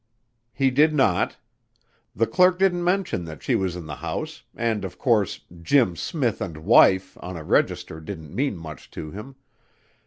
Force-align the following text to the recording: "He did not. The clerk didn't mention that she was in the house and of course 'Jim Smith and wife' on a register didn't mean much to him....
"He 0.51 0.71
did 0.71 0.95
not. 0.95 1.37
The 2.15 2.25
clerk 2.25 2.57
didn't 2.57 2.83
mention 2.83 3.23
that 3.25 3.43
she 3.43 3.53
was 3.53 3.75
in 3.75 3.85
the 3.85 3.97
house 3.97 4.41
and 4.55 4.83
of 4.83 4.97
course 4.97 5.41
'Jim 5.61 5.95
Smith 5.95 6.41
and 6.41 6.57
wife' 6.65 7.15
on 7.21 7.37
a 7.37 7.43
register 7.43 7.99
didn't 8.01 8.33
mean 8.33 8.57
much 8.57 8.89
to 8.97 9.11
him.... 9.11 9.35